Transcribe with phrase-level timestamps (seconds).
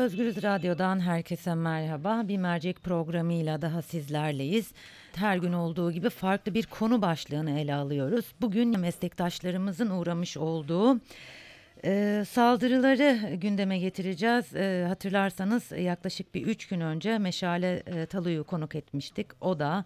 [0.00, 2.22] Özgürüz Radyo'dan herkese merhaba.
[2.28, 4.72] Bir mercek programıyla daha sizlerleyiz.
[5.14, 8.24] Her gün olduğu gibi farklı bir konu başlığını ele alıyoruz.
[8.40, 11.00] Bugün meslektaşlarımızın uğramış olduğu
[11.84, 14.54] e, saldırıları gündeme getireceğiz.
[14.54, 19.26] E, hatırlarsanız yaklaşık bir üç gün önce Meşale e, Talu'yu konuk etmiştik.
[19.40, 19.84] O da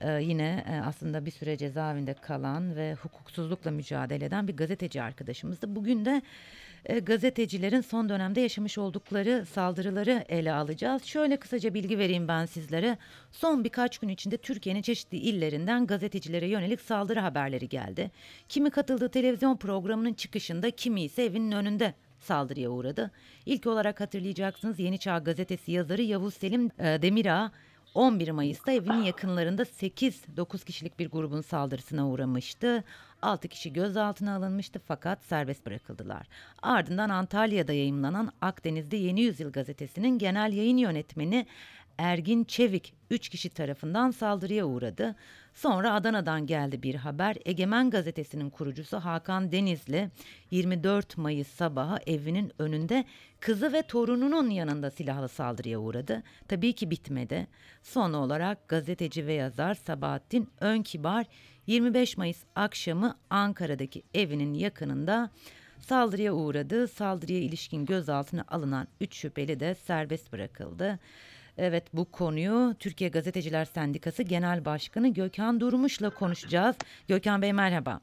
[0.00, 5.76] e, yine e, aslında bir süre cezaevinde kalan ve hukuksuzlukla mücadele eden bir gazeteci arkadaşımızdı.
[5.76, 6.22] Bugün de
[6.86, 11.04] e, gazetecilerin son dönemde yaşamış oldukları saldırıları ele alacağız.
[11.04, 12.98] Şöyle kısaca bilgi vereyim ben sizlere.
[13.32, 18.10] Son birkaç gün içinde Türkiye'nin çeşitli illerinden gazetecilere yönelik saldırı haberleri geldi.
[18.48, 23.10] Kimi katıldığı televizyon programının çıkışında, kimi ise evinin önünde saldırıya uğradı.
[23.46, 27.52] İlk olarak hatırlayacaksınız Yeni Çağ gazetesi yazarı Yavuz Selim e, Demirağ
[27.96, 32.84] 11 Mayıs'ta evinin yakınlarında 8-9 kişilik bir grubun saldırısına uğramıştı.
[33.22, 36.26] 6 kişi gözaltına alınmıştı fakat serbest bırakıldılar.
[36.62, 41.46] Ardından Antalya'da yayımlanan Akdeniz'de Yeni Yüzyıl gazetesinin genel yayın yönetmeni
[41.98, 45.14] Ergin Çevik 3 kişi tarafından saldırıya uğradı.
[45.54, 47.36] Sonra Adana'dan geldi bir haber.
[47.44, 50.10] Egemen gazetesinin kurucusu Hakan Denizli
[50.50, 53.04] 24 Mayıs sabahı evinin önünde
[53.40, 56.22] kızı ve torununun yanında silahlı saldırıya uğradı.
[56.48, 57.46] Tabii ki bitmedi.
[57.82, 61.26] Son olarak gazeteci ve yazar Sabahattin Önkibar
[61.66, 65.30] 25 Mayıs akşamı Ankara'daki evinin yakınında
[65.78, 66.88] saldırıya uğradı.
[66.88, 70.98] Saldırıya ilişkin gözaltına alınan 3 şüpheli de serbest bırakıldı.
[71.58, 76.76] Evet bu konuyu Türkiye Gazeteciler Sendikası Genel Başkanı Gökhan Durmuş'la konuşacağız.
[77.08, 78.00] Gökhan Bey merhaba.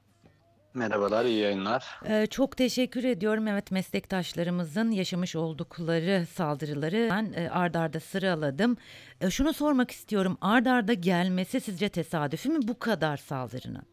[0.74, 2.00] Merhabalar, iyi yayınlar.
[2.10, 3.48] Ee, çok teşekkür ediyorum.
[3.48, 8.78] Evet meslektaşlarımızın yaşamış oldukları saldırıları ben e, ard arda sıraladım.
[9.22, 10.38] E, şunu sormak istiyorum.
[10.42, 13.84] Ard arda gelmesi sizce tesadüfü mü bu kadar saldırının?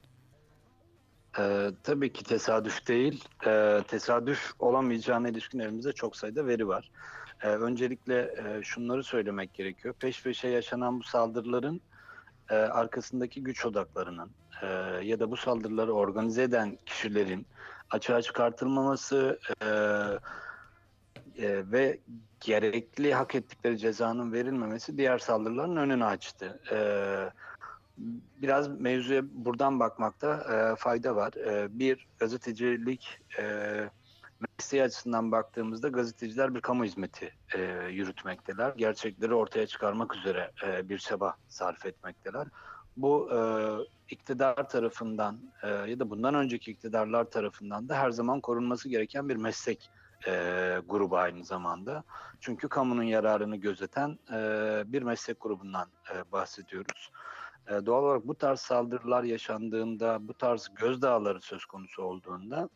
[1.39, 3.25] Ee, tabii ki tesadüf değil.
[3.47, 6.91] Ee, tesadüf olamayacağına ilişkin elimizde çok sayıda veri var.
[7.43, 9.95] Ee, öncelikle e, şunları söylemek gerekiyor.
[9.95, 11.81] Peş peşe yaşanan bu saldırıların
[12.51, 14.31] e, arkasındaki güç odaklarının
[14.63, 14.67] e,
[15.03, 17.47] ya da bu saldırıları organize eden kişilerin
[17.91, 19.67] açığa çıkartılmaması e,
[21.45, 22.01] e, ve
[22.41, 26.61] gerekli hak ettikleri cezanın verilmemesi diğer saldırıların önünü açtı.
[26.73, 26.79] E,
[28.43, 31.33] biraz mevzuya buradan bakmakta e, fayda var.
[31.33, 33.45] E, bir gazetecilik e,
[34.41, 38.73] mesleği açısından baktığımızda gazeteciler bir kamu hizmeti e, yürütmekteler.
[38.77, 42.47] Gerçekleri ortaya çıkarmak üzere e, bir çaba sarf etmekteler.
[42.97, 43.39] Bu e,
[44.11, 49.37] iktidar tarafından e, ya da bundan önceki iktidarlar tarafından da her zaman korunması gereken bir
[49.37, 49.91] meslek
[50.27, 50.33] e,
[50.89, 52.05] grubu aynı zamanda.
[52.41, 54.39] Çünkü kamunun yararını gözeten e,
[54.87, 57.11] bir meslek grubundan e, bahsediyoruz.
[57.71, 62.69] E, doğal olarak bu tarz saldırılar yaşandığında, bu tarz gözdağları söz konusu olduğunda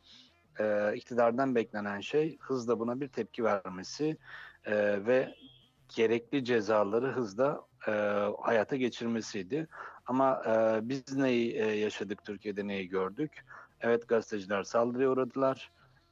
[0.59, 4.17] e, iktidardan beklenen şey hızla buna bir tepki vermesi
[4.65, 5.35] e, ve
[5.97, 7.91] gerekli cezaları hızla e,
[8.43, 9.69] hayata geçirmesiydi.
[10.07, 13.45] Ama e, biz neyi e, yaşadık Türkiye'de neyi gördük?
[13.81, 15.71] Evet gazeteciler saldırıya uğradılar.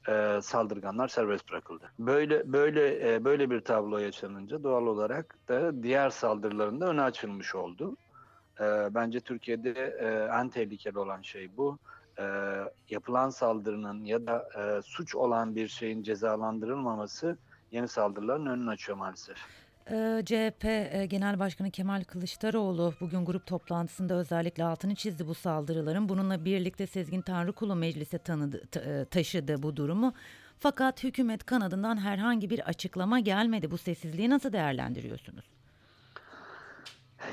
[0.09, 1.93] E, saldırganlar serbest bırakıldı.
[1.99, 7.55] Böyle böyle e, böyle bir tablo yaşanınca doğal olarak da diğer saldırıların da önü açılmış
[7.55, 7.97] oldu.
[8.61, 8.65] E,
[8.95, 11.79] bence Türkiye'de e, en tehlikeli olan şey bu.
[12.19, 12.25] E,
[12.91, 17.37] yapılan saldırının ya da e, suç olan bir şeyin cezalandırılmaması
[17.71, 19.37] yeni saldırıların önünü açıyor maalesef.
[19.91, 26.09] Ee, CHP e, Genel Başkanı Kemal Kılıçdaroğlu bugün grup toplantısında özellikle altını çizdi bu saldırıların.
[26.09, 30.13] Bununla birlikte Sezgin Tanrıkulu meclise tanıdı, e, taşıdı bu durumu.
[30.59, 33.71] Fakat hükümet kanadından herhangi bir açıklama gelmedi.
[33.71, 35.45] Bu sessizliği nasıl değerlendiriyorsunuz?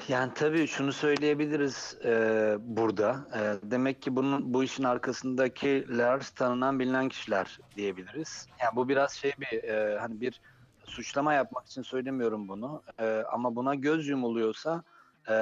[0.08, 3.28] Yani tabii şunu söyleyebiliriz e, burada.
[3.36, 8.48] E, demek ki bunun bu işin arkasındakiler tanınan bilinen kişiler diyebiliriz.
[8.62, 10.42] Yani bu biraz şey bir e, hani bir
[10.86, 12.84] suçlama yapmak için söylemiyorum bunu.
[13.00, 14.84] E, ama buna göz yumuluyorsa
[15.28, 15.34] e,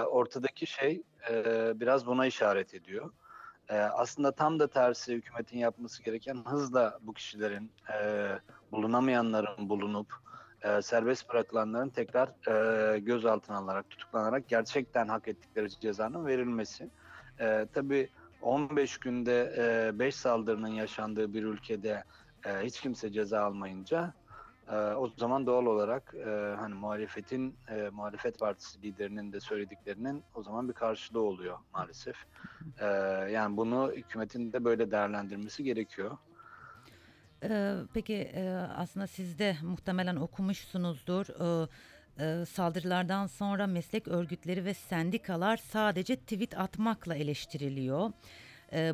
[0.00, 1.34] ortadaki şey e,
[1.80, 3.10] biraz buna işaret ediyor.
[3.68, 8.28] E, aslında tam da tersi hükümetin yapması gereken hızla bu kişilerin e,
[8.72, 10.29] bulunamayanların bulunup
[10.64, 16.90] e, serbest bırakılanların tekrar e, gözaltına alınarak, tutuklanarak gerçekten hak ettikleri cezanın verilmesi.
[17.40, 18.08] E, tabii
[18.42, 19.52] 15 günde
[19.94, 22.04] 5 e, saldırının yaşandığı bir ülkede
[22.44, 24.14] e, hiç kimse ceza almayınca
[24.70, 30.42] e, o zaman doğal olarak e, hani muhalefetin e, muhalefet partisi liderinin de söylediklerinin o
[30.42, 32.16] zaman bir karşılığı oluyor maalesef.
[32.78, 32.86] E,
[33.30, 36.18] yani bunu hükümetin de böyle değerlendirmesi gerekiyor.
[37.94, 38.32] Peki
[38.76, 41.26] aslında siz de muhtemelen okumuşsunuzdur.
[42.46, 48.12] Saldırılardan sonra meslek örgütleri ve sendikalar sadece tweet atmakla eleştiriliyor.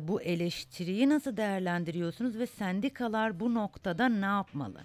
[0.01, 4.81] Bu eleştiriyi nasıl değerlendiriyorsunuz ve sendikalar bu noktada ne yapmalı?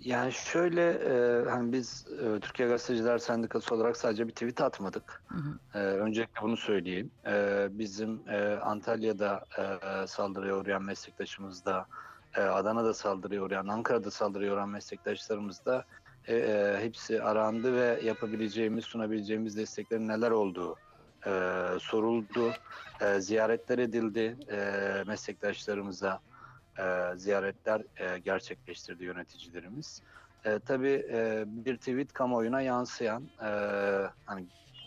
[0.00, 5.22] Yani şöyle e, hani biz e, Türkiye Gazeteciler Sendikası olarak sadece bir tweet atmadık.
[5.28, 5.78] Hı hı.
[5.78, 7.10] E, öncelikle bunu söyleyeyim.
[7.26, 11.86] E, bizim e, Antalya'da e, saldırıya uğrayan meslektaşımız da,
[12.36, 15.84] e, Adana'da saldırıya uğrayan, Ankara'da saldırıya uğrayan meslektaşlarımız da
[16.26, 20.76] e, e, hepsi arandı ve yapabileceğimiz, sunabileceğimiz desteklerin neler olduğu
[21.26, 21.30] e,
[21.80, 22.52] soruldu.
[23.00, 26.20] E, ziyaretler edildi e, meslektaşlarımıza.
[26.78, 30.02] E, ziyaretler e, gerçekleştirdi yöneticilerimiz.
[30.44, 33.50] E, tabii e, bir tweet kamuoyuna yansıyan, e,
[34.26, 34.46] hani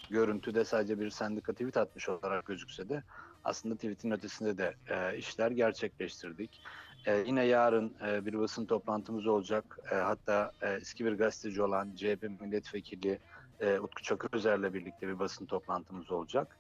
[0.09, 3.03] görüntüde sadece bir sendika tweet atmış olarak gözükse de
[3.43, 6.61] aslında tweetin ötesinde de e, işler gerçekleştirdik.
[7.05, 9.79] E, yine yarın e, bir basın toplantımız olacak.
[9.91, 13.19] E, hatta e, eski bir gazeteci olan CHP milletvekili
[13.59, 16.57] e, Utku Çakırözer'le birlikte bir basın toplantımız olacak.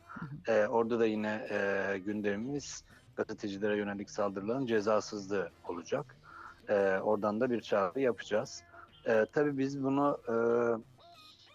[0.47, 2.83] E, orada da yine e, gündemimiz
[3.15, 6.15] gazetecilere yönelik saldırıların cezasızlığı olacak.
[6.69, 8.63] E, oradan da bir çağrı yapacağız.
[9.05, 10.33] E, tabii biz bunu e,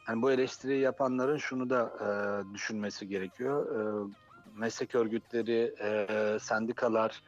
[0.08, 2.08] yani bu eleştiriyi yapanların şunu da e,
[2.54, 3.66] düşünmesi gerekiyor.
[3.76, 4.08] E,
[4.56, 7.22] meslek örgütleri, e, sendikalar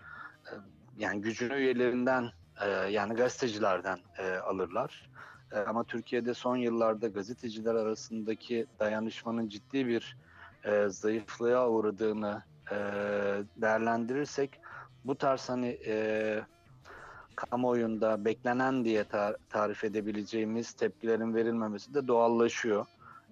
[0.46, 0.52] e,
[0.98, 5.10] yani gücünü üyelerinden e, yani gazetecilerden e, alırlar.
[5.52, 10.16] E, ama Türkiye'de son yıllarda gazeteciler arasındaki dayanışmanın ciddi bir
[10.64, 12.42] e, zayıflığa uğradığını
[12.72, 12.76] e,
[13.56, 14.60] değerlendirirsek
[15.04, 16.40] bu tarz hani e,
[17.36, 22.86] kamuoyunda beklenen diye tar- tarif edebileceğimiz tepkilerin verilmemesi de doğallaşıyor.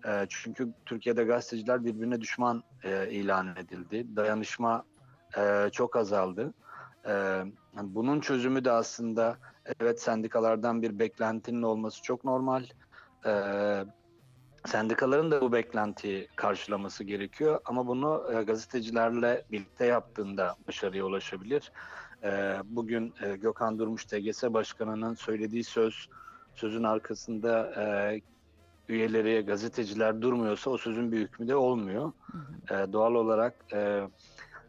[0.07, 4.17] E, çünkü Türkiye'de gazeteciler birbirine düşman e, ilan edildi.
[4.17, 4.85] Dayanışma
[5.39, 6.55] e, çok azaldı.
[7.07, 7.43] E,
[7.73, 9.39] bunun çözümü de aslında
[9.81, 12.65] evet sendikalardan bir beklentinin olması çok normal.
[13.27, 13.33] E,
[14.67, 21.73] sendikaların da bu beklentiyi karşılaması gerekiyor ama bunu e, gazetecilerle birlikte yaptığında başarıya ulaşabilir.
[22.23, 26.09] E, bugün e, Gökhan Durmuş TGS Başkanı'nın söylediği söz,
[26.55, 28.21] sözün arkasında e,
[28.89, 32.13] üyeleri, gazeteciler durmuyorsa o sözün bir hükmü de olmuyor.
[32.33, 32.83] Hı hı.
[32.83, 34.09] E, doğal olarak e,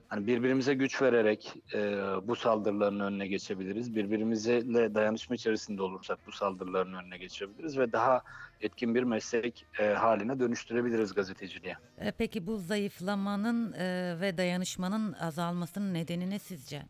[0.07, 1.79] hani birbirimize güç vererek e,
[2.27, 3.95] bu saldırıların önüne geçebiliriz.
[3.95, 8.21] Birbirimizle dayanışma içerisinde olursak bu saldırıların önüne geçebiliriz ve daha
[8.61, 11.75] etkin bir meslek e, haline dönüştürebiliriz gazeteciliği.
[11.97, 16.83] E, Peki bu zayıflamanın e, ve dayanışmanın azalmasının nedeni ne sizce?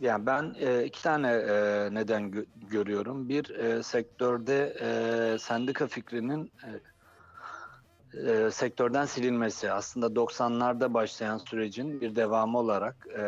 [0.00, 1.54] Yani ben e, iki tane e,
[1.94, 3.28] neden gö- görüyorum.
[3.28, 6.68] Bir e, sektörde e, sendika fikrinin e,
[8.14, 9.72] e, sektörden silinmesi.
[9.72, 13.22] Aslında 90'larda başlayan sürecin bir devamı olarak e,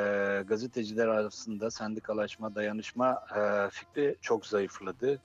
[0.46, 5.20] gazeteciler arasında sendikalaşma, dayanışma e, fikri çok zayıfladı.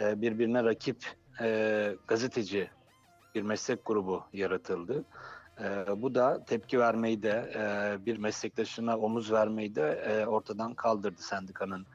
[0.00, 1.06] E, birbirine rakip
[1.40, 2.70] e, gazeteci
[3.34, 5.04] bir meslek grubu yaratıldı.
[5.60, 11.22] E, bu da tepki vermeyi de e, bir meslektaşına omuz vermeyi de e, ortadan kaldırdı
[11.22, 11.86] sendikanın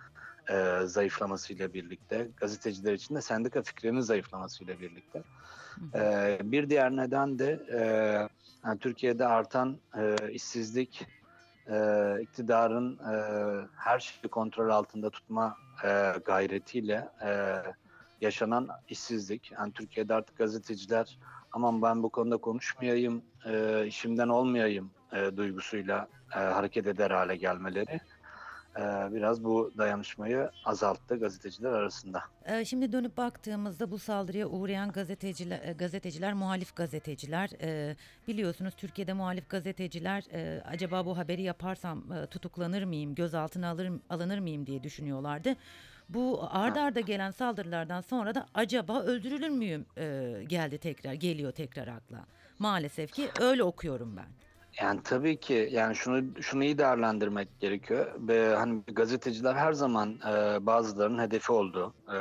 [0.49, 2.27] e, zayıflamasıyla birlikte.
[2.37, 5.23] Gazeteciler için de sendika fikrinin zayıflamasıyla birlikte.
[5.95, 7.79] E, bir diğer neden de e,
[8.65, 11.07] yani Türkiye'de artan e, işsizlik,
[11.67, 13.15] e, iktidarın e,
[13.75, 17.55] her şeyi kontrol altında tutma e, gayretiyle e,
[18.21, 19.51] yaşanan işsizlik.
[19.51, 21.17] Yani Türkiye'de artık gazeteciler
[21.51, 27.99] aman ben bu konuda konuşmayayım, e, işimden olmayayım e, duygusuyla e, hareket eder hale gelmeleri
[29.11, 32.23] biraz bu dayanışmayı azalttı gazeteciler arasında.
[32.45, 37.49] E, Şimdi dönüp baktığımızda bu saldırıya uğrayan gazeteciler, e, gazeteciler muhalif gazeteciler.
[37.61, 37.95] E,
[38.27, 44.39] biliyorsunuz Türkiye'de muhalif gazeteciler e, acaba bu haberi yaparsam e, tutuklanır mıyım, gözaltına alır, alınır
[44.39, 45.55] mıyım diye düşünüyorlardı.
[46.09, 49.85] Bu arda arda gelen saldırılardan sonra da acaba öldürülür müyüm
[50.47, 52.25] geldi tekrar, geliyor tekrar akla.
[52.59, 54.25] Maalesef ki öyle okuyorum ben.
[54.81, 58.11] Yani tabii ki yani şunu şunu iyi değerlendirmek gerekiyor.
[58.17, 61.93] Ve hani gazeteciler her zaman e, bazılarının hedefi oldu.
[62.09, 62.15] E,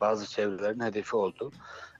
[0.00, 1.52] bazı çevrelerin hedefi oldu.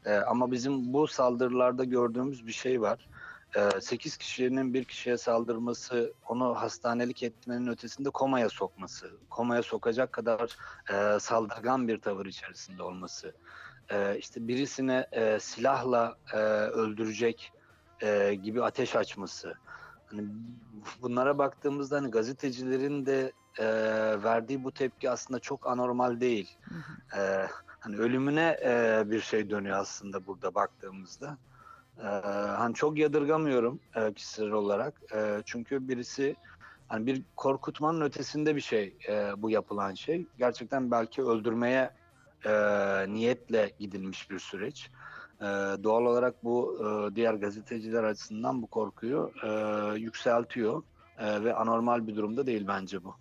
[0.05, 3.09] E, ama bizim bu saldırılarda gördüğümüz bir şey var.
[3.57, 10.57] E, 8 kişinin bir kişiye saldırması, onu hastanelik etmenin ötesinde komaya sokması, komaya sokacak kadar
[10.93, 13.33] e, saldırgan bir tavır içerisinde olması.
[13.91, 16.37] E, işte birisine e, silahla e,
[16.67, 17.53] öldürecek
[18.03, 19.55] e, gibi ateş açması.
[20.11, 20.29] Hani
[21.03, 23.67] bunlara baktığımızda hani gazetecilerin de e,
[24.23, 26.57] verdiği bu tepki aslında çok anormal değil.
[27.17, 27.47] E,
[27.81, 31.38] hani ölümüne e, bir şey dönüyor aslında burada baktığımızda.
[31.99, 32.07] E,
[32.57, 35.00] hani çok yadırgamıyorum e, kişisel olarak.
[35.15, 36.37] E, çünkü birisi
[36.88, 40.29] hani bir korkutmanın ötesinde bir şey e, bu yapılan şey.
[40.38, 41.91] Gerçekten belki öldürmeye
[42.47, 42.53] e,
[43.09, 44.91] niyetle gidilmiş bir süreç.
[45.40, 45.45] Ee,
[45.85, 49.49] doğal olarak bu e, diğer gazeteciler açısından bu korkuyu e,
[49.99, 50.83] yükseltiyor
[51.18, 53.14] E, ve anormal bir durumda değil bence bu.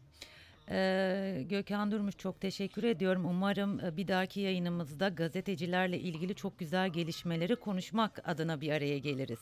[0.69, 3.25] Ee, Gökhan Durmuş çok teşekkür ediyorum.
[3.25, 9.39] Umarım e, bir dahaki yayınımızda gazetecilerle ilgili çok güzel gelişmeleri konuşmak adına bir araya geliriz.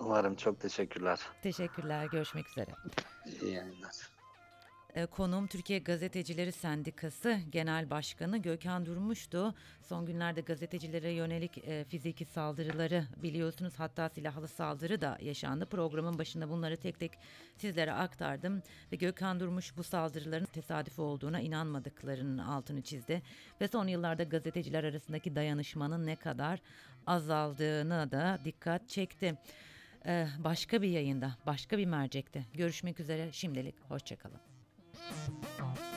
[0.00, 1.20] Umarım çok teşekkürler.
[1.42, 2.06] Teşekkürler.
[2.12, 2.70] Görüşmek üzere.
[3.42, 4.10] İyi yayınlar.
[4.96, 9.54] E, Konuğum Türkiye Gazetecileri Sendikası Genel Başkanı Gökhan Durmuş'tu.
[9.82, 15.66] Son günlerde gazetecilere yönelik e, fiziki saldırıları biliyorsunuz hatta silahlı saldırı da yaşandı.
[15.66, 17.12] Programın başında bunları tek tek
[17.56, 18.62] sizlere aktardım
[18.92, 23.22] ve Gökhan Durmuş bu saldırıların tesadüf olduğuna inanmadıklarının altını çizdi
[23.60, 26.60] ve son yıllarda gazeteciler arasındaki dayanışmanın ne kadar
[27.06, 29.34] azaldığına da dikkat çekti.
[30.06, 33.32] E, başka bir yayında, başka bir mercekte görüşmek üzere.
[33.32, 34.55] Şimdilik hoşçakalın.
[35.08, 35.95] Thank you.